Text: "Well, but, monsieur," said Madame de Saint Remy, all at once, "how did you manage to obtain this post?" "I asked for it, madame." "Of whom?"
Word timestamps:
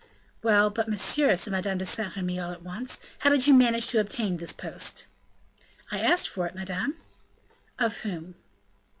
"Well, 0.41 0.71
but, 0.71 0.87
monsieur," 0.89 1.35
said 1.35 1.51
Madame 1.51 1.77
de 1.77 1.85
Saint 1.85 2.15
Remy, 2.15 2.39
all 2.39 2.51
at 2.51 2.63
once, 2.63 3.01
"how 3.19 3.29
did 3.29 3.45
you 3.45 3.53
manage 3.53 3.85
to 3.89 3.99
obtain 3.99 4.37
this 4.37 4.51
post?" 4.51 5.05
"I 5.91 5.99
asked 5.99 6.27
for 6.29 6.47
it, 6.47 6.55
madame." 6.55 6.95
"Of 7.77 7.97
whom?" 7.97 8.33